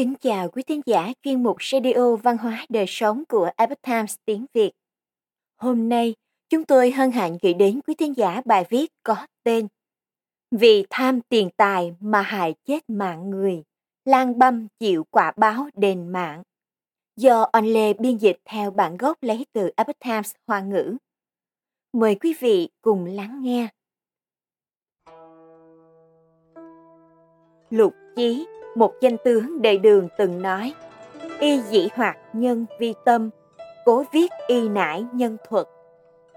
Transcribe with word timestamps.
Kính 0.00 0.14
chào 0.20 0.48
quý 0.48 0.62
thính 0.62 0.80
giả 0.86 1.12
chuyên 1.22 1.42
mục 1.42 1.56
Radio 1.62 2.16
Văn 2.16 2.38
hóa 2.38 2.66
Đời 2.68 2.84
Sống 2.88 3.24
của 3.28 3.50
Epoch 3.56 3.82
Times 3.82 4.14
tiếng 4.24 4.46
Việt. 4.54 4.70
Hôm 5.56 5.88
nay, 5.88 6.14
chúng 6.48 6.64
tôi 6.64 6.90
hân 6.90 7.10
hạnh 7.10 7.38
gửi 7.42 7.54
đến 7.54 7.80
quý 7.86 7.94
thính 7.94 8.16
giả 8.16 8.42
bài 8.44 8.66
viết 8.70 8.92
có 9.02 9.26
tên 9.44 9.68
Vì 10.50 10.86
tham 10.90 11.20
tiền 11.28 11.50
tài 11.56 11.94
mà 12.00 12.22
hại 12.22 12.54
chết 12.64 12.90
mạng 12.90 13.30
người, 13.30 13.62
lang 14.04 14.38
băm 14.38 14.66
chịu 14.78 15.04
quả 15.10 15.32
báo 15.36 15.68
đền 15.74 16.08
mạng. 16.08 16.42
Do 17.16 17.42
Anh 17.52 17.66
Lê 17.66 17.92
biên 17.92 18.16
dịch 18.16 18.36
theo 18.44 18.70
bản 18.70 18.96
gốc 18.96 19.16
lấy 19.20 19.46
từ 19.52 19.70
Epoch 19.76 19.98
Times 20.04 20.32
Hoa 20.46 20.60
ngữ. 20.60 20.96
Mời 21.92 22.14
quý 22.14 22.34
vị 22.40 22.68
cùng 22.82 23.04
lắng 23.04 23.40
nghe. 23.42 23.68
Lục 27.70 27.92
Chí 28.16 28.46
một 28.74 28.92
danh 29.00 29.16
tướng 29.24 29.62
đầy 29.62 29.78
đường 29.78 30.08
từng 30.18 30.42
nói. 30.42 30.74
Y 31.38 31.58
dĩ 31.58 31.88
hoạt 31.94 32.16
nhân 32.32 32.66
vi 32.78 32.94
tâm, 33.04 33.30
cố 33.84 34.04
viết 34.12 34.30
y 34.46 34.68
nải 34.68 35.04
nhân 35.12 35.36
thuật. 35.48 35.66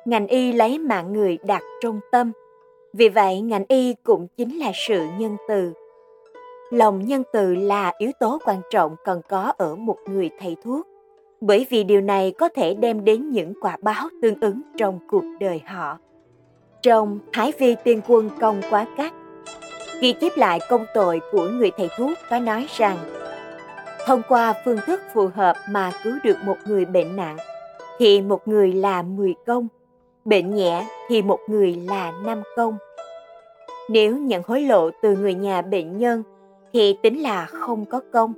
Ngành 0.05 0.27
y 0.27 0.53
lấy 0.53 0.79
mạng 0.79 1.13
người 1.13 1.37
đặt 1.45 1.61
trong 1.81 1.99
tâm. 2.11 2.31
Vì 2.93 3.09
vậy, 3.09 3.41
ngành 3.41 3.65
y 3.67 3.95
cũng 4.03 4.27
chính 4.37 4.59
là 4.59 4.71
sự 4.87 5.05
nhân 5.19 5.37
từ. 5.47 5.73
Lòng 6.71 7.05
nhân 7.05 7.23
từ 7.33 7.55
là 7.55 7.93
yếu 7.97 8.11
tố 8.19 8.39
quan 8.45 8.61
trọng 8.69 8.95
cần 9.03 9.21
có 9.29 9.53
ở 9.57 9.75
một 9.75 9.97
người 10.09 10.29
thầy 10.39 10.55
thuốc. 10.63 10.87
Bởi 11.41 11.67
vì 11.69 11.83
điều 11.83 12.01
này 12.01 12.33
có 12.37 12.49
thể 12.49 12.73
đem 12.73 13.05
đến 13.05 13.29
những 13.29 13.53
quả 13.61 13.77
báo 13.81 14.07
tương 14.21 14.39
ứng 14.39 14.61
trong 14.77 14.99
cuộc 15.09 15.23
đời 15.39 15.61
họ. 15.65 15.97
Trong 16.81 17.19
thái 17.33 17.53
vi 17.57 17.75
tiên 17.83 18.01
quân 18.07 18.29
công 18.39 18.61
quá 18.69 18.85
cát 18.97 19.13
Ghi 20.01 20.13
chép 20.21 20.31
lại 20.35 20.59
công 20.69 20.85
tội 20.93 21.21
của 21.31 21.47
người 21.47 21.71
thầy 21.77 21.89
thuốc 21.97 22.11
có 22.29 22.39
nói 22.39 22.67
rằng 22.77 22.97
thông 24.05 24.21
qua 24.27 24.53
phương 24.65 24.79
thức 24.85 25.01
phù 25.13 25.29
hợp 25.35 25.55
mà 25.69 25.91
cứu 26.03 26.13
được 26.23 26.37
một 26.45 26.57
người 26.65 26.85
bệnh 26.85 27.15
nặng 27.15 27.37
thì 27.97 28.21
một 28.21 28.47
người 28.47 28.73
là 28.73 29.01
10 29.01 29.33
công, 29.45 29.67
bệnh 30.25 30.55
nhẹ 30.55 30.87
thì 31.09 31.21
một 31.21 31.39
người 31.47 31.75
là 31.87 32.11
5 32.25 32.41
công. 32.55 32.77
Nếu 33.89 34.17
nhận 34.17 34.41
hối 34.45 34.61
lộ 34.61 34.89
từ 35.01 35.15
người 35.17 35.33
nhà 35.33 35.61
bệnh 35.61 35.97
nhân 35.97 36.23
thì 36.73 36.97
tính 37.03 37.21
là 37.21 37.45
không 37.45 37.85
có 37.85 38.01
công. 38.13 38.33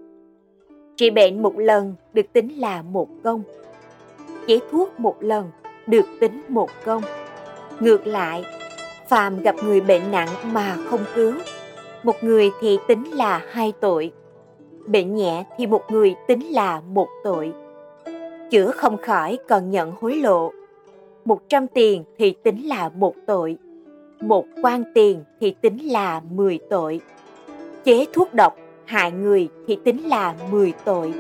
Trị 0.95 1.09
bệnh 1.09 1.41
một 1.41 1.59
lần 1.59 1.95
được 2.13 2.33
tính 2.33 2.59
là 2.59 2.81
một 2.81 3.07
công. 3.23 3.43
Chế 4.47 4.59
thuốc 4.71 4.99
một 4.99 5.23
lần 5.23 5.51
được 5.87 6.05
tính 6.19 6.41
một 6.47 6.69
công. 6.85 7.01
Ngược 7.79 8.07
lại, 8.07 8.45
phàm 9.09 9.41
gặp 9.41 9.55
người 9.63 9.81
bệnh 9.81 10.11
nặng 10.11 10.29
mà 10.51 10.77
không 10.89 11.05
cứu. 11.15 11.33
Một 12.03 12.23
người 12.23 12.51
thì 12.61 12.77
tính 12.87 13.11
là 13.11 13.41
hai 13.51 13.73
tội, 13.79 14.11
bệnh 14.85 15.15
nhẹ 15.15 15.43
thì 15.57 15.67
một 15.67 15.83
người 15.91 16.15
tính 16.27 16.53
là 16.53 16.81
một 16.81 17.07
tội. 17.23 17.53
Chữa 18.51 18.71
không 18.71 18.97
khỏi 18.97 19.37
còn 19.49 19.71
nhận 19.71 19.91
hối 20.01 20.15
lộ. 20.15 20.51
Một 21.25 21.41
trăm 21.49 21.67
tiền 21.67 22.03
thì 22.17 22.35
tính 22.43 22.67
là 22.67 22.89
một 22.89 23.15
tội, 23.27 23.57
một 24.21 24.45
quan 24.61 24.83
tiền 24.93 25.23
thì 25.39 25.55
tính 25.61 25.91
là 25.91 26.21
mười 26.29 26.59
tội. 26.69 27.01
Chế 27.83 28.05
thuốc 28.13 28.33
độc, 28.33 28.57
hại 28.85 29.11
người 29.11 29.47
thì 29.67 29.77
tính 29.83 30.07
là 30.07 30.35
mười 30.51 30.73
tội. 30.85 31.13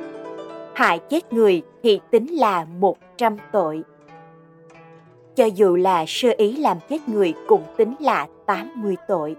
Hại 0.73 0.99
chết 0.99 1.33
người 1.33 1.61
thì 1.83 1.99
tính 2.11 2.27
là 2.35 2.65
một 2.79 2.97
trăm 3.17 3.37
tội 3.51 3.81
cho 5.35 5.45
dù 5.45 5.75
là 5.75 6.05
sơ 6.07 6.29
ý 6.37 6.57
làm 6.57 6.77
chết 6.89 7.09
người 7.09 7.33
cũng 7.47 7.63
tính 7.77 7.95
là 7.99 8.27
tám 8.45 8.71
mươi 8.75 8.95
tội 9.07 9.35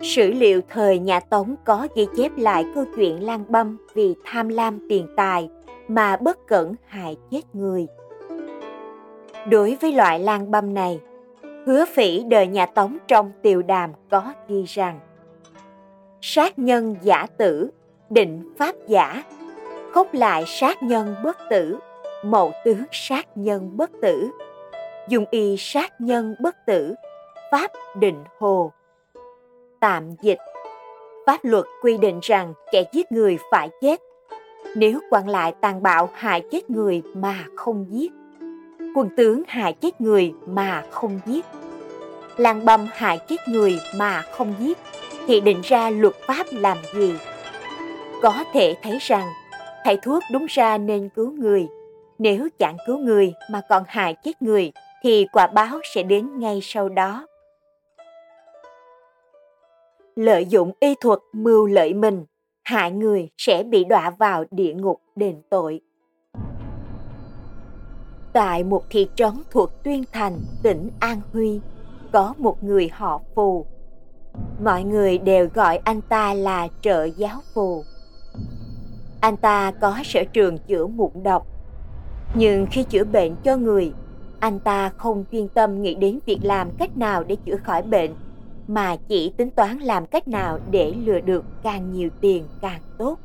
Sử 0.00 0.32
liệu 0.32 0.60
thời 0.68 0.98
nhà 0.98 1.20
Tống 1.20 1.54
có 1.64 1.88
ghi 1.96 2.06
chép 2.16 2.32
lại 2.36 2.64
câu 2.74 2.84
chuyện 2.96 3.24
lang 3.26 3.44
băm 3.48 3.78
vì 3.94 4.14
tham 4.24 4.48
lam 4.48 4.86
tiền 4.88 5.06
tài 5.16 5.48
mà 5.88 6.16
bất 6.16 6.46
cẩn 6.46 6.74
hại 6.86 7.16
chết 7.30 7.42
người. 7.52 7.86
Đối 9.50 9.76
với 9.80 9.92
loại 9.92 10.18
lang 10.18 10.50
băm 10.50 10.74
này, 10.74 11.00
hứa 11.66 11.84
phỉ 11.84 12.24
đời 12.24 12.46
nhà 12.46 12.66
Tống 12.66 12.98
trong 13.08 13.32
tiều 13.42 13.62
đàm 13.62 13.92
có 14.10 14.32
ghi 14.48 14.64
rằng 14.66 15.00
Sát 16.20 16.58
nhân 16.58 16.96
giả 17.02 17.26
tử, 17.36 17.70
định 18.10 18.54
pháp 18.58 18.74
giả, 18.86 19.22
khốc 19.92 20.14
lại 20.14 20.44
sát 20.46 20.82
nhân 20.82 21.14
bất 21.24 21.36
tử, 21.50 21.78
mậu 22.24 22.52
tướng 22.64 22.84
sát 22.92 23.26
nhân 23.34 23.76
bất 23.76 23.90
tử, 24.02 24.30
dùng 25.08 25.24
y 25.30 25.56
sát 25.58 26.00
nhân 26.00 26.34
bất 26.40 26.66
tử, 26.66 26.94
pháp 27.50 27.70
định 27.96 28.24
hồ 28.38 28.72
tạm 29.80 30.10
dịch. 30.22 30.38
Pháp 31.26 31.38
luật 31.42 31.64
quy 31.82 31.98
định 31.98 32.18
rằng 32.22 32.54
kẻ 32.72 32.84
giết 32.92 33.12
người 33.12 33.38
phải 33.50 33.70
chết. 33.80 34.00
Nếu 34.76 35.00
quan 35.10 35.28
lại 35.28 35.54
tàn 35.60 35.82
bạo 35.82 36.08
hại 36.14 36.42
chết 36.50 36.70
người 36.70 37.02
mà 37.14 37.44
không 37.56 37.86
giết, 37.90 38.12
quân 38.94 39.08
tướng 39.16 39.42
hại 39.48 39.72
chết 39.72 40.00
người 40.00 40.32
mà 40.46 40.84
không 40.90 41.20
giết, 41.26 41.44
lang 42.36 42.64
băm 42.64 42.88
hại 42.92 43.18
chết 43.28 43.36
người 43.48 43.80
mà 43.96 44.22
không 44.32 44.54
giết, 44.58 44.78
thì 45.26 45.40
định 45.40 45.60
ra 45.64 45.90
luật 45.90 46.14
pháp 46.26 46.46
làm 46.52 46.78
gì? 46.94 47.14
Có 48.22 48.44
thể 48.52 48.76
thấy 48.82 48.98
rằng 49.00 49.26
thầy 49.84 49.96
thuốc 49.96 50.22
đúng 50.32 50.46
ra 50.48 50.78
nên 50.78 51.08
cứu 51.08 51.32
người. 51.32 51.68
Nếu 52.18 52.48
chẳng 52.58 52.76
cứu 52.86 52.98
người 52.98 53.32
mà 53.50 53.60
còn 53.68 53.82
hại 53.86 54.14
chết 54.14 54.42
người 54.42 54.72
thì 55.02 55.26
quả 55.32 55.46
báo 55.46 55.80
sẽ 55.94 56.02
đến 56.02 56.38
ngay 56.38 56.60
sau 56.62 56.88
đó 56.88 57.26
lợi 60.18 60.46
dụng 60.46 60.72
y 60.80 60.94
thuật 61.00 61.18
mưu 61.32 61.66
lợi 61.66 61.94
mình, 61.94 62.24
hại 62.64 62.90
người 62.90 63.28
sẽ 63.36 63.62
bị 63.62 63.84
đọa 63.84 64.10
vào 64.10 64.44
địa 64.50 64.74
ngục 64.74 65.00
đền 65.16 65.42
tội. 65.50 65.80
Tại 68.32 68.64
một 68.64 68.84
thị 68.90 69.08
trấn 69.14 69.30
thuộc 69.50 69.82
Tuyên 69.82 70.04
Thành, 70.12 70.38
tỉnh 70.62 70.90
An 71.00 71.20
Huy, 71.32 71.60
có 72.12 72.34
một 72.38 72.64
người 72.64 72.88
họ 72.92 73.20
Phù. 73.34 73.66
Mọi 74.64 74.84
người 74.84 75.18
đều 75.18 75.48
gọi 75.54 75.76
anh 75.76 76.00
ta 76.00 76.34
là 76.34 76.68
trợ 76.80 77.04
giáo 77.04 77.40
Phù. 77.54 77.84
Anh 79.20 79.36
ta 79.36 79.72
có 79.80 79.96
sở 80.04 80.24
trường 80.32 80.58
chữa 80.58 80.86
mụn 80.86 81.10
độc, 81.22 81.46
nhưng 82.34 82.66
khi 82.70 82.82
chữa 82.82 83.04
bệnh 83.04 83.36
cho 83.44 83.56
người, 83.56 83.92
anh 84.40 84.58
ta 84.60 84.88
không 84.88 85.24
chuyên 85.32 85.48
tâm 85.48 85.82
nghĩ 85.82 85.94
đến 85.94 86.18
việc 86.26 86.38
làm 86.42 86.70
cách 86.78 86.96
nào 86.96 87.24
để 87.24 87.36
chữa 87.36 87.56
khỏi 87.56 87.82
bệnh 87.82 88.10
mà 88.68 88.96
chỉ 89.08 89.32
tính 89.36 89.50
toán 89.50 89.78
làm 89.78 90.06
cách 90.06 90.28
nào 90.28 90.58
để 90.70 90.94
lừa 91.04 91.20
được 91.20 91.44
càng 91.62 91.92
nhiều 91.92 92.10
tiền 92.20 92.44
càng 92.60 92.80
tốt. 92.98 93.18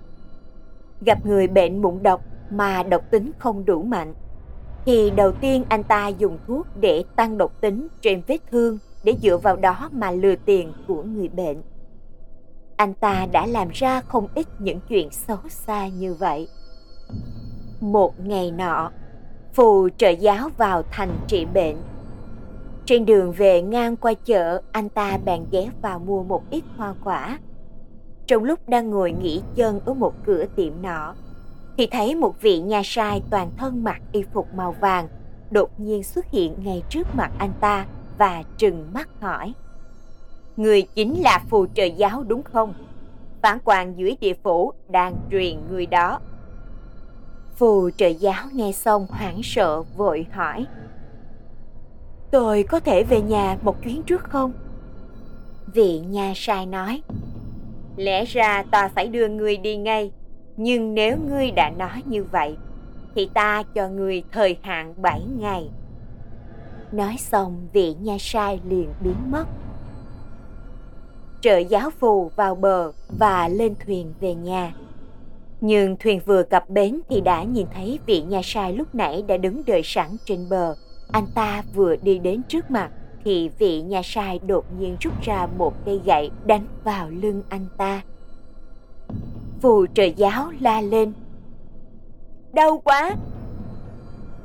Gặp 1.01 1.25
người 1.25 1.47
bệnh 1.47 1.81
mụn 1.81 2.03
độc 2.03 2.21
mà 2.49 2.83
độc 2.83 3.01
tính 3.11 3.31
không 3.39 3.65
đủ 3.65 3.83
mạnh, 3.83 4.13
thì 4.85 5.11
đầu 5.11 5.31
tiên 5.31 5.63
anh 5.69 5.83
ta 5.83 6.07
dùng 6.07 6.37
thuốc 6.47 6.67
để 6.79 7.03
tăng 7.15 7.37
độc 7.37 7.61
tính 7.61 7.87
trên 8.01 8.21
vết 8.27 8.37
thương 8.51 8.77
để 9.03 9.15
dựa 9.21 9.37
vào 9.37 9.55
đó 9.55 9.89
mà 9.91 10.11
lừa 10.11 10.35
tiền 10.35 10.73
của 10.87 11.03
người 11.03 11.27
bệnh. 11.27 11.61
Anh 12.75 12.93
ta 12.93 13.27
đã 13.31 13.45
làm 13.45 13.69
ra 13.73 14.01
không 14.01 14.27
ít 14.35 14.47
những 14.59 14.79
chuyện 14.89 15.11
xấu 15.11 15.37
xa 15.49 15.87
như 15.87 16.13
vậy. 16.13 16.47
Một 17.81 18.19
ngày 18.19 18.51
nọ, 18.51 18.91
phù 19.53 19.89
trợ 19.97 20.09
giáo 20.09 20.49
vào 20.57 20.83
thành 20.91 21.17
trị 21.27 21.45
bệnh 21.45 21.75
trên 22.85 23.05
đường 23.05 23.31
về 23.31 23.61
ngang 23.61 23.95
qua 23.95 24.13
chợ, 24.25 24.61
anh 24.71 24.89
ta 24.89 25.17
bèn 25.25 25.45
ghé 25.51 25.69
vào 25.81 25.99
mua 25.99 26.23
một 26.23 26.49
ít 26.49 26.63
hoa 26.77 26.93
quả. 27.03 27.39
Trong 28.27 28.43
lúc 28.43 28.69
đang 28.69 28.89
ngồi 28.89 29.11
nghỉ 29.11 29.41
chân 29.55 29.79
ở 29.85 29.93
một 29.93 30.13
cửa 30.25 30.45
tiệm 30.55 30.81
nọ, 30.81 31.15
thì 31.77 31.87
thấy 31.87 32.15
một 32.15 32.41
vị 32.41 32.59
nhà 32.59 32.81
sai 32.85 33.21
toàn 33.29 33.51
thân 33.57 33.83
mặc 33.83 34.01
y 34.11 34.23
phục 34.33 34.53
màu 34.53 34.75
vàng 34.79 35.07
đột 35.51 35.79
nhiên 35.79 36.03
xuất 36.03 36.31
hiện 36.31 36.55
ngay 36.63 36.83
trước 36.89 37.07
mặt 37.15 37.31
anh 37.37 37.53
ta 37.59 37.85
và 38.17 38.43
trừng 38.57 38.87
mắt 38.93 39.09
hỏi. 39.19 39.53
Người 40.57 40.81
chính 40.81 41.21
là 41.21 41.43
phù 41.49 41.65
trời 41.65 41.91
giáo 41.91 42.23
đúng 42.23 42.43
không? 42.43 42.73
Phản 43.41 43.57
quan 43.65 43.97
dưới 43.97 44.15
địa 44.21 44.33
phủ 44.43 44.73
đang 44.89 45.15
truyền 45.31 45.57
người 45.69 45.85
đó. 45.85 46.19
Phù 47.55 47.89
trời 47.89 48.15
giáo 48.15 48.45
nghe 48.53 48.71
xong 48.71 49.07
hoảng 49.09 49.41
sợ, 49.43 49.81
vội 49.81 50.25
hỏi. 50.31 50.65
Tôi 52.31 52.63
có 52.63 52.79
thể 52.79 53.03
về 53.03 53.21
nhà 53.21 53.57
một 53.61 53.83
chuyến 53.83 54.03
trước 54.03 54.23
không? 54.23 54.53
Vị 55.73 55.99
nhà 55.99 56.33
sai 56.35 56.65
nói 56.65 57.01
Lẽ 57.97 58.25
ra 58.25 58.63
ta 58.71 58.89
phải 58.95 59.07
đưa 59.07 59.27
ngươi 59.27 59.57
đi 59.57 59.77
ngay, 59.77 60.11
Nhưng 60.57 60.93
nếu 60.93 61.17
ngươi 61.17 61.51
đã 61.51 61.69
nói 61.77 62.01
như 62.05 62.23
vậy, 62.23 62.57
Thì 63.15 63.29
ta 63.33 63.63
cho 63.63 63.89
ngươi 63.89 64.23
thời 64.31 64.57
hạn 64.61 64.93
7 64.97 65.21
ngày 65.39 65.69
Nói 66.91 67.15
xong, 67.19 67.67
vị 67.73 67.95
nha 68.01 68.17
sai 68.19 68.59
liền 68.69 68.89
biến 68.99 69.31
mất 69.31 69.45
Trợ 71.41 71.57
giáo 71.57 71.89
phù 71.89 72.31
vào 72.35 72.55
bờ 72.55 72.91
và 73.19 73.47
lên 73.47 73.75
thuyền 73.85 74.13
về 74.19 74.35
nhà 74.35 74.73
nhưng 75.65 75.95
thuyền 75.99 76.19
vừa 76.25 76.43
cập 76.43 76.69
bến 76.69 76.99
thì 77.09 77.21
đã 77.21 77.43
nhìn 77.43 77.67
thấy 77.73 77.99
vị 78.05 78.21
nha 78.21 78.41
sai 78.43 78.73
lúc 78.73 78.95
nãy 78.95 79.23
đã 79.27 79.37
đứng 79.37 79.61
đợi 79.65 79.81
sẵn 79.83 80.07
trên 80.25 80.49
bờ 80.49 80.75
anh 81.11 81.25
ta 81.35 81.63
vừa 81.73 81.95
đi 81.95 82.19
đến 82.19 82.41
trước 82.47 82.71
mặt 82.71 82.91
thì 83.23 83.49
vị 83.59 83.81
nhà 83.81 84.01
sai 84.03 84.39
đột 84.47 84.65
nhiên 84.79 84.97
rút 84.99 85.13
ra 85.21 85.47
một 85.57 85.73
cây 85.85 86.01
gậy 86.05 86.31
đánh 86.45 86.65
vào 86.83 87.09
lưng 87.09 87.41
anh 87.49 87.65
ta. 87.77 88.01
Phù 89.61 89.85
trời 89.85 90.13
giáo 90.17 90.51
la 90.59 90.81
lên. 90.81 91.13
Đau 92.53 92.77
quá! 92.77 93.15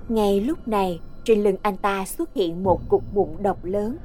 Ngay 0.09 0.41
lúc 0.41 0.69
này, 0.69 1.01
trên 1.25 1.43
lưng 1.43 1.57
anh 1.63 1.77
ta 1.77 2.05
xuất 2.07 2.35
hiện 2.35 2.65
một 2.65 2.81
cục 2.89 3.03
mụn 3.15 3.29
độc 3.43 3.65
lớn. 3.65 3.97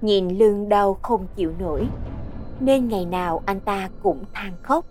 Nhìn 0.00 0.28
lưng 0.28 0.68
đau 0.68 0.94
không 1.02 1.26
chịu 1.36 1.52
nổi, 1.58 1.86
nên 2.60 2.88
ngày 2.88 3.04
nào 3.04 3.42
anh 3.46 3.60
ta 3.60 3.90
cũng 4.02 4.24
than 4.32 4.52
khóc. 4.62 4.86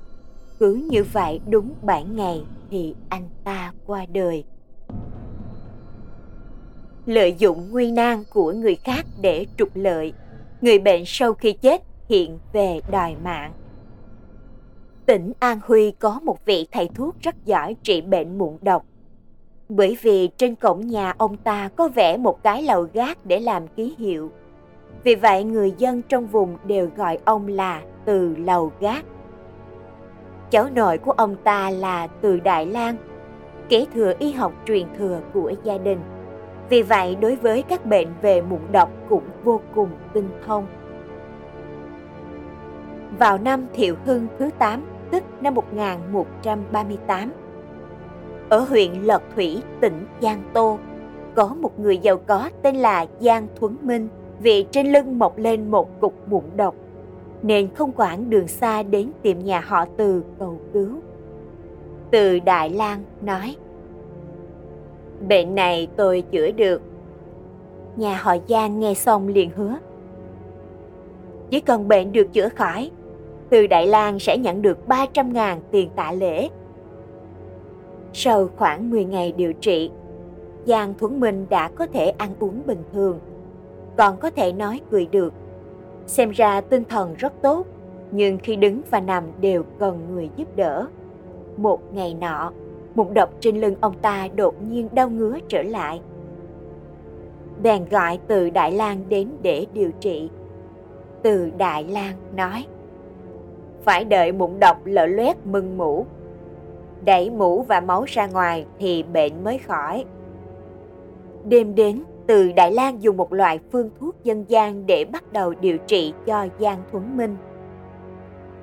Cứ 0.64 0.74
như 0.90 1.04
vậy 1.04 1.40
đúng 1.50 1.74
7 1.82 2.04
ngày 2.04 2.44
thì 2.72 2.96
anh 3.10 3.30
ta 3.44 3.74
qua 3.86 4.06
đời. 4.14 4.44
Lợi 7.06 7.36
dụng 7.38 7.68
nguy 7.72 7.92
nan 7.92 8.24
của 8.34 8.52
người 8.52 8.76
khác 8.76 9.06
để 9.22 9.46
trục 9.58 9.70
lợi, 9.74 10.14
người 10.62 10.80
bệnh 10.80 11.04
sau 11.06 11.34
khi 11.34 11.54
chết 11.54 11.82
hiện 12.10 12.40
về 12.54 12.80
đòi 12.92 13.16
mạng. 13.24 13.54
Tỉnh 15.06 15.34
An 15.40 15.60
Huy 15.66 15.92
có 15.92 16.20
một 16.24 16.46
vị 16.46 16.68
thầy 16.72 16.90
thuốc 16.96 17.16
rất 17.22 17.46
giỏi 17.46 17.76
trị 17.84 18.02
bệnh 18.02 18.38
mụn 18.38 18.58
độc. 18.62 18.86
Bởi 19.70 19.98
vì 20.02 20.30
trên 20.38 20.56
cổng 20.56 20.88
nhà 20.88 21.14
ông 21.18 21.38
ta 21.38 21.70
có 21.76 21.88
vẽ 21.88 22.18
một 22.18 22.44
cái 22.44 22.64
lầu 22.64 22.88
gác 22.94 23.26
để 23.26 23.40
làm 23.40 23.68
ký 23.68 23.96
hiệu. 23.98 24.32
Vì 25.04 25.16
vậy 25.16 25.44
người 25.44 25.74
dân 25.78 26.02
trong 26.02 26.28
vùng 26.28 26.58
đều 26.68 26.90
gọi 26.96 27.20
ông 27.26 27.48
là 27.48 27.82
Từ 28.06 28.36
Lầu 28.36 28.72
Gác. 28.80 29.06
Cháu 30.54 30.70
nội 30.76 30.98
của 30.98 31.12
ông 31.12 31.36
ta 31.44 31.70
là 31.70 32.08
Từ 32.08 32.40
Đại 32.40 32.66
Lang, 32.66 32.96
kế 33.70 33.86
thừa 33.94 34.14
y 34.20 34.32
học 34.32 34.54
truyền 34.66 34.88
thừa 34.98 35.20
của 35.34 35.54
gia 35.64 35.78
đình. 35.78 36.00
Vì 36.70 36.82
vậy 36.82 37.16
đối 37.22 37.36
với 37.36 37.62
các 37.62 37.86
bệnh 37.86 38.08
về 38.22 38.42
mụn 38.42 38.60
độc 38.72 38.90
cũng 39.10 39.24
vô 39.44 39.62
cùng 39.76 39.90
tinh 40.14 40.30
thông. 40.46 40.66
Vào 43.20 43.38
năm 43.38 43.66
Thiệu 43.74 43.96
Hưng 44.06 44.28
thứ 44.40 44.50
8, 44.60 44.86
tức 45.12 45.24
năm 45.42 45.56
1138, 45.56 47.32
ở 48.50 48.60
huyện 48.60 48.94
Lật 48.94 49.22
Thủy, 49.36 49.64
tỉnh 49.82 50.06
Giang 50.22 50.44
Tô, 50.54 50.80
có 51.36 51.56
một 51.60 51.80
người 51.80 51.98
giàu 51.98 52.18
có 52.18 52.50
tên 52.62 52.76
là 52.76 53.06
Giang 53.20 53.48
Thuấn 53.56 53.78
Minh 53.82 54.08
vì 54.40 54.66
trên 54.72 54.92
lưng 54.92 55.20
mọc 55.20 55.38
lên 55.38 55.72
một 55.72 56.00
cục 56.02 56.14
mụn 56.28 56.44
độc, 56.56 56.76
nên 57.44 57.74
không 57.76 57.92
quản 57.96 58.30
đường 58.30 58.48
xa 58.48 58.84
đến 58.84 59.12
tìm 59.22 59.40
nhà 59.40 59.60
họ 59.60 59.86
Từ 59.98 60.24
cầu 60.40 60.60
cứu. 60.74 60.90
Từ 62.12 62.40
Đại 62.40 62.70
Lang 62.70 63.04
nói, 63.22 63.56
Bệnh 65.28 65.56
này 65.56 65.88
tôi 65.96 66.24
chữa 66.32 66.52
được. 66.52 66.82
Nhà 67.96 68.18
họ 68.22 68.36
Giang 68.50 68.80
nghe 68.80 68.94
xong 68.94 69.28
liền 69.28 69.50
hứa. 69.56 69.78
Chỉ 71.50 71.60
cần 71.60 71.88
bệnh 71.88 72.12
được 72.12 72.34
chữa 72.34 72.50
khỏi, 72.50 72.92
từ 73.50 73.68
Đại 73.68 73.88
Lang 73.88 74.20
sẽ 74.20 74.38
nhận 74.38 74.62
được 74.62 74.88
300 74.88 75.34
ngàn 75.34 75.62
tiền 75.72 75.90
tạ 75.96 76.12
lễ. 76.12 76.50
Sau 78.14 78.50
khoảng 78.58 78.90
10 78.90 79.06
ngày 79.06 79.34
điều 79.38 79.54
trị, 79.54 79.92
Giang 80.66 80.94
Thuấn 81.00 81.20
Minh 81.20 81.46
đã 81.50 81.70
có 81.76 81.88
thể 81.88 82.10
ăn 82.10 82.30
uống 82.40 82.62
bình 82.66 82.84
thường, 82.94 83.20
còn 83.98 84.18
có 84.18 84.30
thể 84.30 84.54
nói 84.54 84.82
cười 84.92 85.06
được. 85.06 85.34
Xem 86.06 86.30
ra 86.30 86.62
tinh 86.62 86.84
thần 86.90 87.14
rất 87.18 87.34
tốt, 87.42 87.68
nhưng 88.12 88.38
khi 88.38 88.56
đứng 88.56 88.82
và 88.92 89.00
nằm 89.00 89.24
đều 89.42 89.64
cần 89.80 90.08
người 90.12 90.30
giúp 90.36 90.56
đỡ. 90.56 90.88
Một 91.58 91.94
ngày 91.94 92.14
nọ, 92.22 92.52
mụn 92.96 93.14
độc 93.14 93.30
trên 93.40 93.62
lưng 93.62 93.76
ông 93.82 93.94
ta 94.02 94.28
đột 94.36 94.56
nhiên 94.64 94.90
đau 94.94 95.10
ngứa 95.10 95.38
trở 95.48 95.64
lại. 95.64 96.02
Bèn 97.64 97.86
gọi 97.90 98.20
từ 98.28 98.50
Đại 98.50 98.72
Lang 98.72 99.04
đến 99.10 99.30
để 99.42 99.66
điều 99.74 99.92
trị. 100.00 100.30
Từ 101.22 101.52
Đại 101.58 101.84
Lang 101.84 102.16
nói, 102.36 102.66
phải 103.84 104.06
đợi 104.06 104.32
mụn 104.32 104.52
độc 104.60 104.78
lở 104.86 105.06
loét 105.06 105.46
mưng 105.46 105.78
mũ. 105.78 106.06
Đẩy 107.06 107.30
mũ 107.30 107.62
và 107.62 107.80
máu 107.80 108.04
ra 108.08 108.28
ngoài 108.28 108.66
thì 108.80 109.04
bệnh 109.04 109.44
mới 109.44 109.58
khỏi. 109.58 110.06
Đêm 111.46 111.76
đến, 111.76 112.04
từ 112.28 112.52
Đại 112.52 112.72
Lang 112.72 113.04
dùng 113.04 113.18
một 113.18 113.34
loại 113.34 113.60
phương 113.72 113.90
thuốc 114.00 114.24
dân 114.24 114.46
gian 114.48 114.86
để 114.86 115.06
bắt 115.06 115.34
đầu 115.34 115.54
điều 115.62 115.78
trị 115.78 116.14
cho 116.26 116.48
Giang 116.60 116.84
Thuấn 116.92 117.18
Minh. 117.18 117.36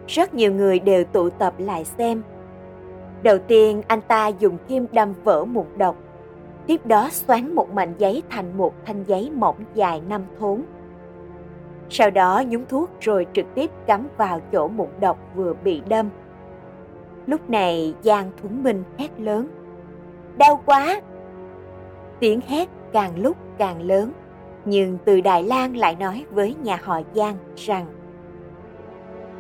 Rất 0.06 0.34
nhiều 0.34 0.52
người 0.52 0.78
đều 0.78 1.04
tụ 1.04 1.30
tập 1.30 1.54
lại 1.58 1.84
xem. 1.84 2.22
Đầu 3.22 3.38
tiên 3.38 3.82
anh 3.86 4.00
ta 4.00 4.28
dùng 4.28 4.58
kim 4.68 4.86
đâm 4.92 5.14
vỡ 5.24 5.44
mụn 5.44 5.66
độc, 5.76 5.96
tiếp 6.66 6.86
đó 6.86 7.08
xoắn 7.10 7.54
một 7.54 7.74
mảnh 7.74 7.94
giấy 7.98 8.22
thành 8.30 8.58
một 8.58 8.74
thanh 8.86 9.04
giấy 9.06 9.30
mỏng 9.30 9.56
dài 9.74 10.00
năm 10.08 10.24
thốn 10.38 10.62
sau 11.90 12.10
đó 12.10 12.42
nhúng 12.48 12.64
thuốc 12.68 12.90
rồi 13.00 13.26
trực 13.32 13.46
tiếp 13.54 13.70
cắm 13.86 14.08
vào 14.16 14.40
chỗ 14.52 14.68
mụn 14.68 14.88
độc 15.00 15.18
vừa 15.34 15.54
bị 15.64 15.82
đâm. 15.88 16.08
Lúc 17.26 17.50
này 17.50 17.94
Giang 18.02 18.30
Thuấn 18.42 18.62
Minh 18.62 18.84
hét 18.98 19.20
lớn. 19.20 19.48
Đau 20.36 20.62
quá! 20.66 21.00
Tiếng 22.20 22.40
hét 22.46 22.68
càng 22.92 23.19
lúc 23.19 23.37
càng 23.58 23.82
lớn, 23.82 24.12
nhưng 24.64 24.98
từ 25.04 25.20
đài 25.20 25.42
lang 25.42 25.76
lại 25.76 25.96
nói 26.00 26.25
với 26.31 26.56
nhà 26.62 26.78
họ 26.82 27.00
Giang 27.14 27.37
rằng 27.56 27.87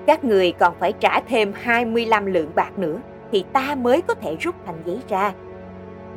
Các 0.06 0.24
người 0.24 0.52
còn 0.52 0.74
phải 0.78 0.92
trả 0.92 1.20
thêm 1.20 1.52
25 1.54 2.26
lượng 2.26 2.50
bạc 2.54 2.78
nữa 2.78 3.00
thì 3.32 3.44
ta 3.52 3.74
mới 3.74 4.02
có 4.02 4.14
thể 4.14 4.36
rút 4.40 4.54
thành 4.66 4.82
giấy 4.84 4.98
ra. 5.08 5.32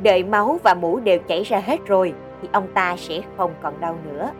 Đợi 0.02 0.24
máu 0.24 0.58
và 0.62 0.74
mũ 0.74 1.00
đều 1.00 1.18
chảy 1.18 1.42
ra 1.42 1.58
hết 1.58 1.86
rồi 1.86 2.14
thì 2.42 2.48
ông 2.52 2.66
ta 2.74 2.96
sẽ 2.96 3.20
không 3.36 3.54
còn 3.62 3.80
đau 3.80 3.98
nữa. 4.04 4.30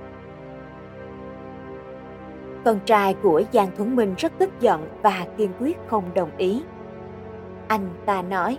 Con 2.65 2.81
trai 2.85 3.15
của 3.23 3.43
Giang 3.53 3.69
Thuấn 3.77 3.97
Minh 3.97 4.15
rất 4.19 4.33
tức 4.39 4.51
giận 4.61 4.89
và 5.03 5.27
kiên 5.37 5.51
quyết 5.61 5.79
không 5.87 6.05
đồng 6.15 6.31
ý. 6.37 6.63
Anh 7.69 7.89
ta 8.07 8.23
nói, 8.23 8.59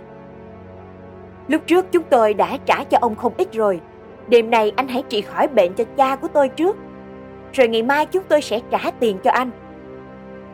Lúc 1.48 1.62
trước 1.66 1.86
chúng 1.92 2.02
tôi 2.10 2.34
đã 2.34 2.56
trả 2.64 2.84
cho 2.84 2.98
ông 3.00 3.16
không 3.16 3.32
ít 3.36 3.52
rồi. 3.52 3.80
Đêm 4.28 4.50
nay 4.50 4.72
anh 4.76 4.88
hãy 4.88 5.02
trị 5.08 5.20
khỏi 5.20 5.48
bệnh 5.48 5.74
cho 5.74 5.84
cha 5.96 6.16
của 6.16 6.28
tôi 6.28 6.48
trước. 6.48 6.76
Rồi 7.52 7.68
ngày 7.68 7.82
mai 7.82 8.06
chúng 8.06 8.22
tôi 8.28 8.42
sẽ 8.42 8.60
trả 8.70 8.90
tiền 9.00 9.18
cho 9.24 9.30
anh. 9.30 9.50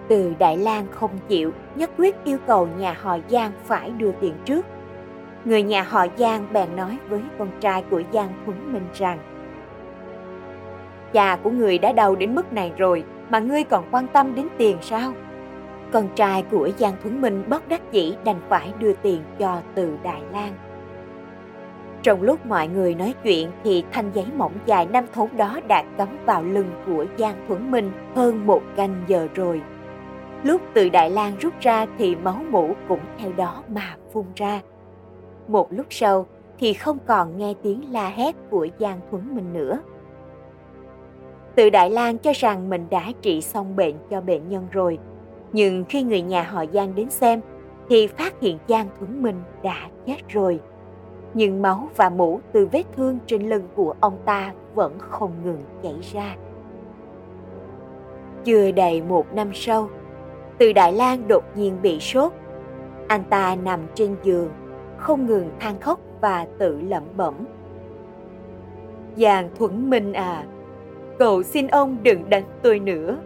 Từ 0.08 0.34
Đại 0.38 0.56
lang 0.56 0.86
không 0.90 1.10
chịu, 1.28 1.52
nhất 1.74 1.90
quyết 1.98 2.24
yêu 2.24 2.38
cầu 2.46 2.68
nhà 2.78 2.96
họ 3.00 3.18
Giang 3.28 3.52
phải 3.64 3.90
đưa 3.90 4.12
tiền 4.20 4.34
trước. 4.44 4.66
Người 5.44 5.62
nhà 5.62 5.82
họ 5.82 6.06
Giang 6.16 6.52
bèn 6.52 6.76
nói 6.76 6.98
với 7.08 7.20
con 7.38 7.48
trai 7.60 7.84
của 7.90 8.02
Giang 8.12 8.32
Thuấn 8.46 8.72
Minh 8.72 8.86
rằng 8.94 9.18
Cha 11.12 11.36
của 11.42 11.50
người 11.50 11.78
đã 11.78 11.92
đau 11.92 12.16
đến 12.16 12.34
mức 12.34 12.52
này 12.52 12.72
rồi, 12.78 13.04
mà 13.30 13.38
ngươi 13.38 13.64
còn 13.64 13.84
quan 13.90 14.06
tâm 14.06 14.34
đến 14.34 14.48
tiền 14.58 14.76
sao? 14.80 15.12
Con 15.92 16.08
trai 16.14 16.44
của 16.50 16.68
Giang 16.78 16.94
Thuấn 17.02 17.20
Minh 17.20 17.44
bất 17.48 17.68
đắc 17.68 17.92
dĩ 17.92 18.14
đành 18.24 18.40
phải 18.48 18.72
đưa 18.78 18.92
tiền 18.92 19.22
cho 19.38 19.60
từ 19.74 19.96
Đại 20.02 20.20
Lang. 20.32 20.52
Trong 22.02 22.22
lúc 22.22 22.46
mọi 22.46 22.68
người 22.68 22.94
nói 22.94 23.14
chuyện 23.24 23.50
thì 23.64 23.84
thanh 23.92 24.10
giấy 24.14 24.26
mỏng 24.36 24.52
dài 24.66 24.86
năm 24.86 25.04
thốn 25.12 25.28
đó 25.36 25.60
đã 25.68 25.84
cắm 25.98 26.08
vào 26.26 26.42
lưng 26.42 26.70
của 26.86 27.06
Giang 27.18 27.44
Thuấn 27.48 27.70
Minh 27.70 27.90
hơn 28.14 28.46
một 28.46 28.62
canh 28.76 29.04
giờ 29.08 29.28
rồi. 29.34 29.62
Lúc 30.42 30.60
từ 30.74 30.88
Đại 30.88 31.10
Lang 31.10 31.36
rút 31.40 31.54
ra 31.60 31.86
thì 31.98 32.16
máu 32.16 32.40
mũ 32.50 32.74
cũng 32.88 33.00
theo 33.18 33.32
đó 33.32 33.62
mà 33.68 33.96
phun 34.12 34.24
ra. 34.36 34.60
Một 35.48 35.72
lúc 35.72 35.86
sau 35.90 36.26
thì 36.58 36.72
không 36.72 36.98
còn 37.06 37.36
nghe 37.36 37.54
tiếng 37.62 37.92
la 37.92 38.08
hét 38.08 38.36
của 38.50 38.66
Giang 38.78 39.00
Thuấn 39.10 39.34
Minh 39.34 39.52
nữa. 39.52 39.80
Từ 41.54 41.70
Đại 41.70 41.90
Lang 41.90 42.18
cho 42.18 42.32
rằng 42.34 42.70
mình 42.70 42.86
đã 42.90 43.12
trị 43.22 43.40
xong 43.40 43.76
bệnh 43.76 43.94
cho 44.10 44.20
bệnh 44.20 44.48
nhân 44.48 44.66
rồi. 44.70 44.98
Nhưng 45.52 45.84
khi 45.88 46.02
người 46.02 46.22
nhà 46.22 46.42
họ 46.42 46.64
Giang 46.72 46.94
đến 46.94 47.10
xem, 47.10 47.40
thì 47.88 48.06
phát 48.06 48.40
hiện 48.40 48.58
Giang 48.68 48.88
Thuấn 48.98 49.22
Minh 49.22 49.42
đã 49.62 49.88
chết 50.06 50.28
rồi. 50.28 50.60
Nhưng 51.34 51.62
máu 51.62 51.88
và 51.96 52.08
mũ 52.08 52.40
từ 52.52 52.68
vết 52.72 52.84
thương 52.96 53.18
trên 53.26 53.48
lưng 53.48 53.68
của 53.74 53.94
ông 54.00 54.18
ta 54.24 54.52
vẫn 54.74 54.98
không 54.98 55.30
ngừng 55.44 55.62
chảy 55.82 55.94
ra. 56.12 56.36
Chưa 58.44 58.70
đầy 58.70 59.02
một 59.02 59.34
năm 59.34 59.50
sau, 59.54 59.88
từ 60.58 60.72
Đại 60.72 60.92
Lan 60.92 61.28
đột 61.28 61.44
nhiên 61.54 61.76
bị 61.82 62.00
sốt. 62.00 62.32
Anh 63.08 63.24
ta 63.30 63.56
nằm 63.56 63.80
trên 63.94 64.16
giường, 64.22 64.50
không 64.96 65.26
ngừng 65.26 65.50
than 65.60 65.80
khóc 65.80 66.00
và 66.20 66.46
tự 66.58 66.80
lẩm 66.80 67.02
bẩm. 67.16 67.34
Giàng 69.16 69.50
Thuấn 69.58 69.90
Minh 69.90 70.12
à, 70.12 70.44
cậu 71.18 71.42
xin 71.42 71.66
ông 71.66 71.96
đừng 72.02 72.30
đánh 72.30 72.44
tôi 72.62 72.78
nữa. 72.78 73.18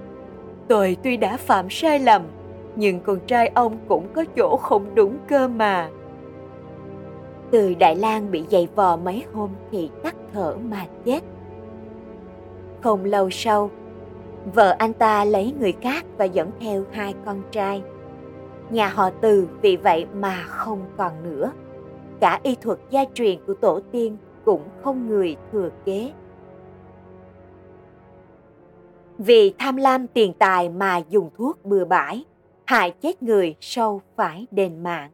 Tôi 0.69 0.97
tuy 1.03 1.17
đã 1.17 1.37
phạm 1.37 1.71
sai 1.71 1.99
lầm, 1.99 2.23
nhưng 2.77 3.01
con 3.01 3.19
trai 3.27 3.49
ông 3.55 3.79
cũng 3.89 4.07
có 4.15 4.25
chỗ 4.37 4.57
không 4.57 4.95
đúng 4.95 5.19
cơ 5.29 5.49
mà. 5.49 5.89
Từ 7.51 7.75
Đại 7.75 7.97
lang 7.97 8.31
bị 8.31 8.45
dày 8.51 8.69
vò 8.75 8.97
mấy 8.97 9.25
hôm 9.33 9.51
thì 9.71 9.91
tắt 10.03 10.15
thở 10.33 10.57
mà 10.57 10.87
chết. 11.05 11.21
Không 12.81 13.05
lâu 13.05 13.31
sau, 13.31 13.71
vợ 14.55 14.77
anh 14.79 14.93
ta 14.93 15.25
lấy 15.25 15.55
người 15.61 15.73
khác 15.73 16.05
và 16.17 16.25
dẫn 16.25 16.51
theo 16.61 16.85
hai 16.91 17.15
con 17.25 17.43
trai. 17.51 17.83
Nhà 18.71 18.89
họ 18.89 19.11
Từ 19.21 19.49
vì 19.63 19.77
vậy 19.77 20.07
mà 20.15 20.45
không 20.47 20.81
còn 20.97 21.13
nữa. 21.23 21.53
Cả 22.21 22.41
y 22.43 22.55
thuật 22.55 22.79
gia 22.91 23.05
truyền 23.15 23.39
của 23.47 23.55
tổ 23.55 23.81
tiên 23.93 24.17
cũng 24.45 24.63
không 24.83 25.09
người 25.09 25.37
thừa 25.53 25.71
kế. 25.85 26.13
Vì 29.19 29.55
tham 29.59 29.77
lam 29.77 30.07
tiền 30.07 30.33
tài 30.39 30.69
mà 30.69 30.97
dùng 30.97 31.31
thuốc 31.39 31.65
bừa 31.65 31.85
bãi, 31.85 32.25
hại 32.65 32.91
chết 32.91 33.23
người 33.23 33.55
sâu 33.61 34.01
phải 34.17 34.47
đền 34.51 34.83
mạng. 34.83 35.11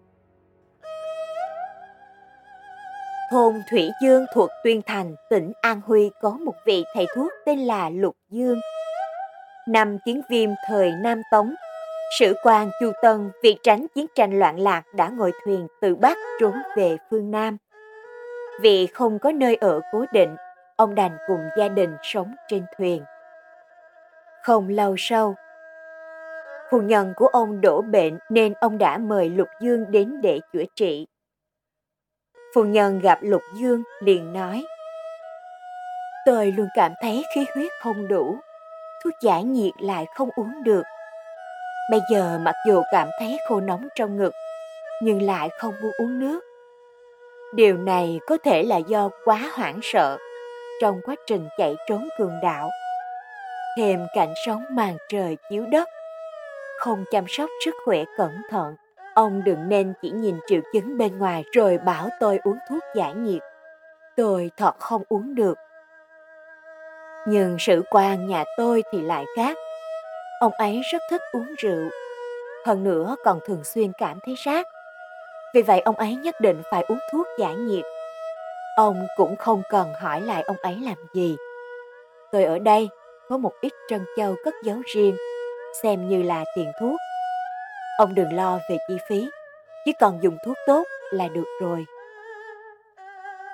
Thôn 3.33 3.63
Thủy 3.71 3.91
Dương 4.03 4.27
thuộc 4.35 4.51
Tuyên 4.65 4.83
Thành, 4.87 5.15
tỉnh 5.31 5.53
An 5.61 5.81
Huy 5.87 6.11
có 6.21 6.31
một 6.31 6.55
vị 6.65 6.85
thầy 6.95 7.07
thuốc 7.15 7.33
tên 7.47 7.59
là 7.59 7.91
Lục 7.91 8.17
Dương. 8.31 8.61
Năm 9.69 9.99
chiến 10.05 10.21
viêm 10.31 10.51
thời 10.69 10.93
Nam 11.03 11.23
Tống, 11.31 11.55
sử 12.19 12.35
quan 12.43 12.71
Chu 12.81 12.93
Tân 13.03 13.31
vì 13.43 13.57
tránh 13.63 13.87
chiến 13.95 14.07
tranh 14.15 14.39
loạn 14.39 14.61
lạc 14.61 14.83
đã 14.95 15.09
ngồi 15.09 15.33
thuyền 15.45 15.67
từ 15.81 15.97
Bắc 15.97 16.19
trốn 16.41 16.55
về 16.77 16.97
phương 17.11 17.31
Nam. 17.31 17.57
Vì 18.61 18.87
không 18.87 19.19
có 19.19 19.33
nơi 19.33 19.57
ở 19.57 19.81
cố 19.93 20.05
định, 20.13 20.37
ông 20.77 20.95
đành 20.95 21.17
cùng 21.29 21.41
gia 21.59 21.69
đình 21.69 21.97
sống 22.03 22.35
trên 22.49 22.65
thuyền. 22.79 23.03
Không 24.43 24.69
lâu 24.69 24.95
sau, 24.99 25.35
phu 26.71 26.81
nhân 26.81 27.13
của 27.17 27.27
ông 27.27 27.61
đổ 27.61 27.83
bệnh 27.83 28.19
nên 28.31 28.53
ông 28.61 28.79
đã 28.79 28.99
mời 28.99 29.29
Lục 29.29 29.49
Dương 29.61 29.85
đến 29.91 30.21
để 30.23 30.41
chữa 30.53 30.65
trị. 30.77 31.07
Phu 32.55 32.65
nhân 32.65 33.01
gặp 33.01 33.19
Lục 33.23 33.43
Dương 33.55 33.83
liền 34.01 34.33
nói 34.33 34.67
Tôi 36.27 36.53
luôn 36.53 36.69
cảm 36.75 36.93
thấy 37.01 37.25
khí 37.35 37.45
huyết 37.55 37.73
không 37.81 38.09
đủ, 38.09 38.37
thuốc 39.05 39.13
giải 39.21 39.45
nhiệt 39.45 39.73
lại 39.79 40.07
không 40.15 40.29
uống 40.37 40.63
được. 40.63 40.83
Bây 41.91 42.01
giờ 42.11 42.39
mặc 42.43 42.55
dù 42.69 42.83
cảm 42.93 43.09
thấy 43.19 43.39
khô 43.49 43.61
nóng 43.61 43.89
trong 43.95 44.17
ngực, 44.17 44.35
nhưng 45.03 45.23
lại 45.23 45.49
không 45.59 45.75
muốn 45.83 45.93
uống 45.99 46.19
nước. 46.19 46.41
Điều 47.55 47.77
này 47.77 48.21
có 48.27 48.39
thể 48.45 48.63
là 48.63 48.77
do 48.77 49.09
quá 49.25 49.51
hoảng 49.53 49.81
sợ 49.83 50.19
trong 50.81 51.01
quá 51.05 51.15
trình 51.27 51.49
chạy 51.59 51.77
trốn 51.89 52.09
cường 52.19 52.41
đạo. 52.43 52.71
Thêm 53.77 54.01
cảnh 54.15 54.35
sống 54.47 54.65
màn 54.71 54.97
trời 55.09 55.37
chiếu 55.51 55.67
đất, 55.67 55.89
không 56.79 57.05
chăm 57.11 57.25
sóc 57.29 57.51
sức 57.65 57.75
khỏe 57.85 58.05
cẩn 58.17 58.33
thận 58.51 58.77
Ông 59.15 59.45
đừng 59.45 59.69
nên 59.69 59.93
chỉ 60.03 60.11
nhìn 60.11 60.41
triệu 60.47 60.61
chứng 60.73 60.99
bên 60.99 61.19
ngoài 61.19 61.45
rồi 61.53 61.79
bảo 61.79 62.09
tôi 62.21 62.39
uống 62.45 62.59
thuốc 62.69 62.83
giải 62.95 63.15
nhiệt. 63.15 63.43
Tôi 64.17 64.51
thật 64.57 64.73
không 64.79 65.03
uống 65.09 65.35
được. 65.35 65.59
Nhưng 67.27 67.57
sự 67.59 67.83
quan 67.91 68.27
nhà 68.27 68.45
tôi 68.57 68.83
thì 68.93 69.03
lại 69.03 69.25
khác. 69.37 69.57
Ông 70.41 70.53
ấy 70.53 70.81
rất 70.93 71.03
thích 71.11 71.21
uống 71.33 71.55
rượu. 71.59 71.89
Hơn 72.67 72.85
nữa 72.85 73.17
còn 73.25 73.41
thường 73.47 73.65
xuyên 73.65 73.93
cảm 73.99 74.19
thấy 74.27 74.35
rác. 74.45 74.67
Vì 75.55 75.63
vậy 75.63 75.81
ông 75.81 75.97
ấy 75.97 76.15
nhất 76.15 76.41
định 76.41 76.63
phải 76.71 76.85
uống 76.89 76.99
thuốc 77.13 77.27
giải 77.39 77.55
nhiệt. 77.55 77.85
Ông 78.77 79.07
cũng 79.17 79.37
không 79.37 79.63
cần 79.71 79.93
hỏi 80.01 80.21
lại 80.21 80.43
ông 80.43 80.57
ấy 80.63 80.79
làm 80.81 80.97
gì. 81.15 81.37
Tôi 82.31 82.45
ở 82.45 82.59
đây 82.59 82.89
có 83.29 83.37
một 83.37 83.53
ít 83.61 83.73
trân 83.89 84.05
châu 84.17 84.35
cất 84.45 84.55
giấu 84.63 84.77
riêng, 84.87 85.17
xem 85.83 86.09
như 86.09 86.23
là 86.23 86.45
tiền 86.57 86.73
thuốc 86.81 86.97
Ông 88.03 88.15
đừng 88.15 88.33
lo 88.33 88.59
về 88.71 88.79
chi 88.89 88.97
phí, 89.09 89.31
chỉ 89.85 89.93
cần 89.93 90.19
dùng 90.23 90.37
thuốc 90.45 90.57
tốt 90.67 90.85
là 91.11 91.29
được 91.29 91.45
rồi. 91.61 91.85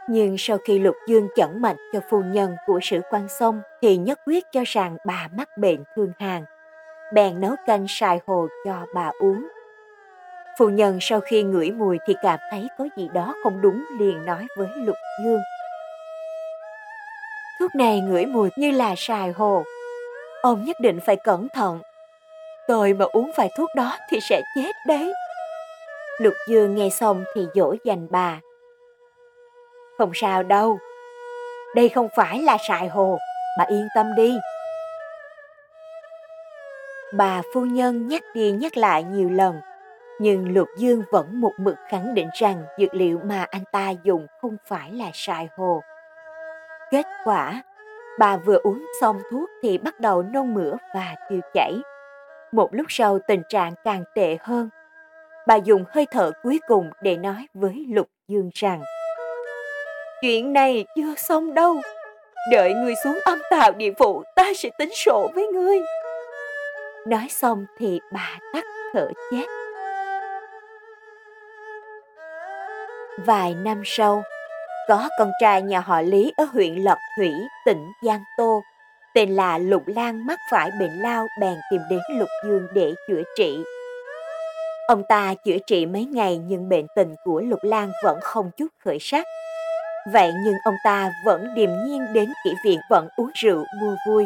Nhưng 0.08 0.38
sau 0.38 0.58
khi 0.58 0.78
Lục 0.78 0.94
Dương 1.08 1.28
chẩn 1.36 1.62
mạch 1.62 1.76
cho 1.92 2.00
phu 2.10 2.22
nhân 2.22 2.56
của 2.66 2.78
sử 2.82 3.00
quan 3.10 3.28
sông 3.28 3.60
thì 3.82 3.96
nhất 3.96 4.20
quyết 4.26 4.44
cho 4.52 4.62
rằng 4.66 4.96
bà 5.04 5.28
mắc 5.36 5.48
bệnh 5.58 5.84
thương 5.96 6.12
hàn. 6.18 6.44
Bèn 7.14 7.40
nấu 7.40 7.54
canh 7.66 7.86
sài 7.88 8.20
hồ 8.26 8.46
cho 8.64 8.86
bà 8.94 9.10
uống. 9.20 9.48
Phu 10.58 10.68
nhân 10.68 10.98
sau 11.00 11.20
khi 11.20 11.42
ngửi 11.42 11.70
mùi 11.70 11.98
thì 12.06 12.14
cảm 12.22 12.38
thấy 12.50 12.68
có 12.78 12.88
gì 12.96 13.08
đó 13.14 13.34
không 13.42 13.60
đúng 13.60 13.84
liền 13.98 14.24
nói 14.24 14.46
với 14.56 14.68
Lục 14.76 14.96
Dương. 15.24 15.40
Thuốc 17.60 17.74
này 17.74 18.00
ngửi 18.00 18.26
mùi 18.26 18.50
như 18.56 18.70
là 18.70 18.94
sài 18.96 19.32
hồ. 19.32 19.62
Ông 20.42 20.64
nhất 20.64 20.76
định 20.80 21.00
phải 21.00 21.16
cẩn 21.16 21.48
thận 21.48 21.80
Tôi 22.68 22.92
mà 22.92 23.04
uống 23.12 23.30
vài 23.36 23.50
thuốc 23.56 23.74
đó 23.74 23.96
thì 24.10 24.20
sẽ 24.20 24.42
chết 24.56 24.72
đấy. 24.86 25.12
Lục 26.18 26.34
Dương 26.48 26.74
nghe 26.74 26.90
xong 26.90 27.24
thì 27.34 27.46
dỗ 27.54 27.74
dành 27.84 28.06
bà. 28.10 28.40
Không 29.98 30.10
sao 30.14 30.42
đâu, 30.42 30.78
đây 31.74 31.88
không 31.88 32.08
phải 32.16 32.42
là 32.42 32.56
sài 32.68 32.88
hồ, 32.88 33.18
bà 33.58 33.64
yên 33.64 33.88
tâm 33.94 34.14
đi. 34.16 34.38
Bà 37.12 37.42
phu 37.54 37.60
nhân 37.60 38.08
nhắc 38.08 38.22
đi 38.34 38.50
nhắc 38.50 38.76
lại 38.76 39.02
nhiều 39.02 39.30
lần, 39.30 39.60
nhưng 40.20 40.54
Lục 40.54 40.68
Dương 40.78 41.02
vẫn 41.10 41.40
một 41.40 41.52
mực 41.58 41.76
khẳng 41.88 42.14
định 42.14 42.28
rằng 42.34 42.62
dược 42.78 42.94
liệu 42.94 43.20
mà 43.24 43.46
anh 43.50 43.64
ta 43.72 43.90
dùng 44.02 44.26
không 44.40 44.56
phải 44.66 44.92
là 44.92 45.10
sài 45.14 45.48
hồ. 45.56 45.82
Kết 46.90 47.06
quả, 47.24 47.62
bà 48.18 48.36
vừa 48.36 48.58
uống 48.62 48.84
xong 49.00 49.20
thuốc 49.30 49.50
thì 49.62 49.78
bắt 49.78 50.00
đầu 50.00 50.22
nôn 50.22 50.54
mửa 50.54 50.74
và 50.94 51.14
tiêu 51.28 51.40
chảy. 51.54 51.74
Một 52.52 52.74
lúc 52.74 52.86
sau 52.88 53.18
tình 53.26 53.42
trạng 53.48 53.74
càng 53.84 54.04
tệ 54.14 54.36
hơn. 54.40 54.68
Bà 55.46 55.56
dùng 55.56 55.84
hơi 55.88 56.06
thở 56.10 56.30
cuối 56.42 56.60
cùng 56.68 56.90
để 57.02 57.16
nói 57.16 57.46
với 57.54 57.86
Lục 57.88 58.08
Dương 58.28 58.50
rằng 58.54 58.82
Chuyện 60.22 60.52
này 60.52 60.86
chưa 60.96 61.14
xong 61.16 61.54
đâu. 61.54 61.80
Đợi 62.52 62.74
người 62.74 62.94
xuống 63.04 63.18
âm 63.24 63.38
tào 63.50 63.72
địa 63.72 63.92
phủ 63.98 64.22
ta 64.36 64.52
sẽ 64.56 64.70
tính 64.78 64.90
sổ 64.94 65.30
với 65.34 65.46
ngươi. 65.46 65.78
Nói 67.06 67.26
xong 67.30 67.66
thì 67.78 68.00
bà 68.12 68.38
tắt 68.52 68.64
thở 68.94 69.08
chết. 69.30 69.46
Vài 73.26 73.54
năm 73.54 73.82
sau, 73.84 74.22
có 74.88 75.08
con 75.18 75.30
trai 75.40 75.62
nhà 75.62 75.80
họ 75.80 76.00
Lý 76.00 76.32
ở 76.36 76.44
huyện 76.44 76.74
Lộc 76.74 76.98
Thủy, 77.16 77.32
tỉnh 77.66 77.92
Giang 78.02 78.22
Tô 78.36 78.62
tên 79.18 79.36
là 79.36 79.58
Lục 79.58 79.82
Lan 79.86 80.26
mắc 80.26 80.38
phải 80.50 80.70
bệnh 80.80 81.02
lao 81.02 81.26
bèn 81.40 81.54
tìm 81.70 81.80
đến 81.90 82.00
Lục 82.18 82.28
Dương 82.44 82.66
để 82.74 82.94
chữa 83.08 83.22
trị. 83.36 83.58
Ông 84.88 85.02
ta 85.08 85.34
chữa 85.44 85.56
trị 85.66 85.86
mấy 85.86 86.04
ngày 86.04 86.40
nhưng 86.48 86.68
bệnh 86.68 86.86
tình 86.96 87.14
của 87.24 87.40
Lục 87.40 87.58
Lan 87.62 87.92
vẫn 88.04 88.18
không 88.22 88.50
chút 88.56 88.66
khởi 88.84 88.98
sắc. 89.00 89.26
Vậy 90.12 90.32
nhưng 90.44 90.54
ông 90.64 90.74
ta 90.84 91.10
vẫn 91.24 91.54
điềm 91.54 91.70
nhiên 91.86 92.06
đến 92.12 92.32
kỹ 92.44 92.54
viện 92.64 92.80
vẫn 92.90 93.08
uống 93.16 93.30
rượu 93.34 93.64
mua 93.80 93.96
vui, 94.06 94.24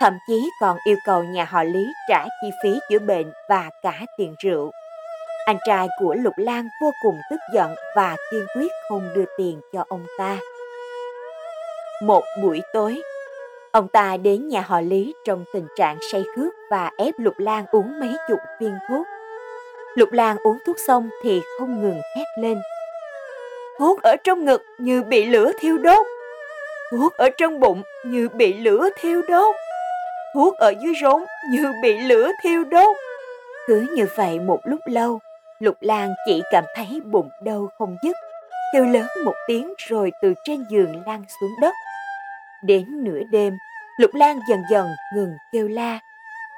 thậm 0.00 0.18
chí 0.28 0.50
còn 0.60 0.76
yêu 0.84 0.96
cầu 1.04 1.22
nhà 1.24 1.44
họ 1.44 1.62
Lý 1.62 1.86
trả 2.08 2.24
chi 2.42 2.50
phí 2.62 2.78
chữa 2.90 2.98
bệnh 2.98 3.32
và 3.48 3.70
cả 3.82 4.00
tiền 4.16 4.34
rượu. 4.44 4.70
Anh 5.46 5.58
trai 5.66 5.88
của 6.00 6.14
Lục 6.14 6.34
Lan 6.36 6.68
vô 6.82 6.90
cùng 7.02 7.18
tức 7.30 7.40
giận 7.54 7.74
và 7.96 8.16
kiên 8.30 8.46
quyết 8.56 8.72
không 8.88 9.08
đưa 9.14 9.24
tiền 9.38 9.60
cho 9.72 9.84
ông 9.88 10.06
ta. 10.18 10.38
Một 12.02 12.22
buổi 12.42 12.60
tối, 12.72 13.02
Ông 13.72 13.88
ta 13.88 14.16
đến 14.16 14.48
nhà 14.48 14.60
họ 14.60 14.80
Lý 14.80 15.14
trong 15.24 15.44
tình 15.52 15.66
trạng 15.76 15.98
say 16.12 16.22
khướt 16.36 16.52
và 16.70 16.90
ép 16.98 17.14
Lục 17.18 17.34
Lan 17.38 17.64
uống 17.70 18.00
mấy 18.00 18.14
chục 18.28 18.38
viên 18.60 18.74
thuốc. 18.88 19.06
Lục 19.94 20.12
Lan 20.12 20.36
uống 20.36 20.58
thuốc 20.66 20.76
xong 20.86 21.08
thì 21.22 21.40
không 21.58 21.82
ngừng 21.82 22.00
hét 22.16 22.24
lên. 22.38 22.58
Thuốc 23.78 24.02
ở 24.02 24.16
trong 24.24 24.44
ngực 24.44 24.62
như 24.78 25.02
bị 25.02 25.24
lửa 25.24 25.52
thiêu 25.60 25.78
đốt. 25.78 26.06
Thuốc 26.90 27.12
ở 27.12 27.28
trong 27.38 27.60
bụng 27.60 27.82
như 28.06 28.28
bị 28.28 28.52
lửa 28.52 28.88
thiêu 29.00 29.22
đốt. 29.28 29.54
Thuốc 30.34 30.54
ở 30.56 30.74
dưới 30.80 30.92
rốn 31.02 31.24
như 31.50 31.72
bị 31.82 31.98
lửa 31.98 32.30
thiêu 32.42 32.64
đốt. 32.64 32.96
Cứ 33.66 33.86
như 33.96 34.06
vậy 34.16 34.40
một 34.40 34.60
lúc 34.64 34.80
lâu, 34.84 35.20
Lục 35.58 35.76
Lan 35.80 36.14
chỉ 36.26 36.42
cảm 36.50 36.64
thấy 36.76 37.00
bụng 37.04 37.28
đau 37.40 37.70
không 37.78 37.96
dứt. 38.02 38.16
Kêu 38.72 38.84
lớn 38.84 39.06
một 39.24 39.34
tiếng 39.48 39.74
rồi 39.78 40.12
từ 40.22 40.34
trên 40.44 40.64
giường 40.70 41.02
lan 41.06 41.24
xuống 41.40 41.52
đất 41.60 41.72
Đến 42.62 43.04
nửa 43.04 43.20
đêm, 43.30 43.58
Lục 43.96 44.14
Lan 44.14 44.40
dần 44.48 44.62
dần 44.70 44.88
ngừng 45.14 45.32
kêu 45.52 45.68
la. 45.68 45.98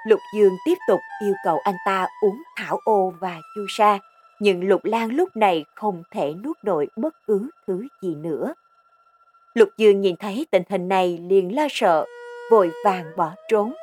Lục 0.07 0.21
Dương 0.35 0.57
tiếp 0.65 0.75
tục 0.89 1.01
yêu 1.23 1.35
cầu 1.45 1.59
anh 1.65 1.77
ta 1.87 2.07
uống 2.23 2.43
thảo 2.57 2.79
ô 2.85 3.13
và 3.21 3.37
chu 3.55 3.67
sa, 3.69 3.99
nhưng 4.41 4.69
Lục 4.69 4.85
Lan 4.85 5.11
lúc 5.11 5.37
này 5.37 5.65
không 5.75 6.03
thể 6.11 6.35
nuốt 6.45 6.57
nổi 6.63 6.89
bất 6.97 7.15
cứ 7.27 7.51
thứ 7.67 7.87
gì 8.03 8.15
nữa. 8.15 8.55
Lục 9.55 9.69
Dương 9.77 10.01
nhìn 10.01 10.17
thấy 10.17 10.47
tình 10.51 10.63
hình 10.69 10.89
này 10.89 11.19
liền 11.29 11.57
lo 11.57 11.67
sợ, 11.71 12.05
vội 12.51 12.71
vàng 12.85 13.05
bỏ 13.17 13.33
trốn. 13.49 13.75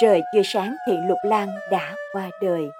Trời 0.00 0.22
chưa 0.34 0.42
sáng 0.44 0.76
thì 0.86 0.96
Lục 1.08 1.18
Lan 1.24 1.48
đã 1.70 1.94
qua 2.12 2.30
đời. 2.42 2.70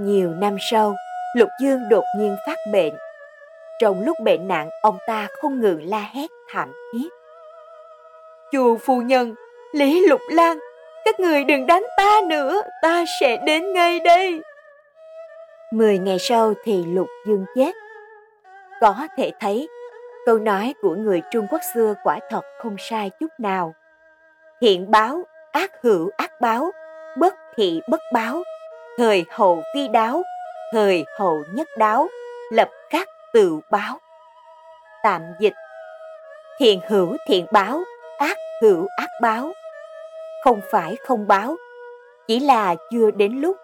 Nhiều 0.00 0.34
năm 0.34 0.56
sau, 0.70 0.94
Lục 1.36 1.48
Dương 1.60 1.88
đột 1.88 2.04
nhiên 2.16 2.36
phát 2.46 2.58
bệnh, 2.72 2.94
trong 3.78 4.04
lúc 4.04 4.16
bệnh 4.24 4.48
nặng, 4.48 4.70
ông 4.82 4.98
ta 5.06 5.28
không 5.40 5.60
ngừng 5.60 5.90
la 5.90 6.10
hét 6.14 6.30
thảm 6.48 6.72
thiết. 6.92 7.08
Chu 8.52 8.76
phu 8.76 9.00
nhân, 9.02 9.34
Lý 9.72 10.06
Lục 10.06 10.20
Lan, 10.30 10.58
các 11.04 11.20
người 11.20 11.44
đừng 11.44 11.66
đánh 11.66 11.84
ta 11.96 12.20
nữa, 12.26 12.62
ta 12.82 13.04
sẽ 13.20 13.36
đến 13.36 13.72
ngay 13.72 14.00
đây. 14.00 14.40
Mười 15.72 15.98
ngày 15.98 16.18
sau 16.18 16.54
thì 16.64 16.84
Lục 16.84 17.08
Dương 17.26 17.44
chết. 17.54 17.74
Có 18.80 18.94
thể 19.16 19.32
thấy, 19.40 19.68
câu 20.26 20.38
nói 20.38 20.74
của 20.82 20.94
người 20.94 21.22
Trung 21.30 21.46
Quốc 21.50 21.60
xưa 21.74 21.94
quả 22.04 22.18
thật 22.30 22.44
không 22.58 22.76
sai 22.78 23.10
chút 23.20 23.30
nào. 23.38 23.74
Thiện 24.60 24.90
báo, 24.90 25.22
ác 25.52 25.70
hữu 25.82 26.10
ác 26.16 26.40
báo, 26.40 26.70
bất 27.18 27.34
thị 27.56 27.80
bất 27.88 28.00
báo, 28.12 28.42
thời 28.98 29.24
hậu 29.30 29.62
vi 29.74 29.88
đáo, 29.88 30.22
thời 30.72 31.04
hậu 31.18 31.44
nhất 31.54 31.68
đáo, 31.78 32.08
lập 32.52 32.68
các 32.90 33.08
tự 33.32 33.60
báo. 33.70 34.00
Tạm 35.02 35.22
dịch 35.40 35.54
Thiện 36.58 36.80
hữu 36.88 37.16
thiện 37.26 37.46
báo, 37.52 37.82
ác 38.18 38.36
hữu 38.62 38.86
ác 38.96 39.10
báo. 39.22 39.52
Không 40.44 40.60
phải 40.70 40.96
không 41.06 41.26
báo, 41.26 41.56
chỉ 42.26 42.40
là 42.40 42.74
chưa 42.90 43.10
đến 43.10 43.40
lúc. 43.40 43.56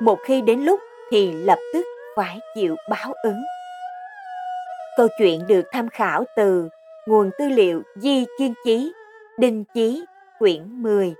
Một 0.00 0.18
khi 0.24 0.40
đến 0.42 0.60
lúc 0.64 0.80
thì 1.10 1.32
lập 1.32 1.58
tức 1.72 1.86
phải 2.16 2.40
chịu 2.54 2.76
báo 2.90 3.12
ứng. 3.22 3.42
Câu 4.96 5.08
chuyện 5.18 5.46
được 5.46 5.62
tham 5.72 5.88
khảo 5.88 6.24
từ 6.36 6.68
nguồn 7.06 7.30
tư 7.38 7.48
liệu 7.48 7.82
Di 7.94 8.24
Kiên 8.38 8.54
Chí, 8.64 8.92
Đinh 9.38 9.64
Chí, 9.74 10.04
quyển 10.38 10.82
10. 10.82 11.14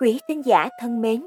Quý 0.00 0.20
thính 0.28 0.46
giả 0.46 0.68
thân 0.80 1.02
mến, 1.02 1.26